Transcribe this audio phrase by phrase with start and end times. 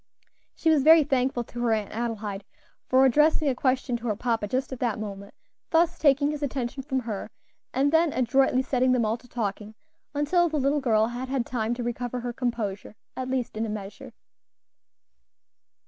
[0.55, 2.43] She was very thankful to her Aunt Adelaide
[2.87, 5.35] for addressing a question to her papa just at that moment,
[5.69, 7.29] thus taking his attention from her,
[7.71, 9.75] and then adroitly setting them all to talking
[10.15, 13.69] until the little girl had had time to recover her composure, at least in a
[13.69, 14.11] measure.